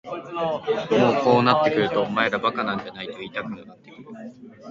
[0.03, 0.63] も
[1.11, 4.01] うこうなってくるとお前ら馬鹿なんじゃないと言いたくもなってくる。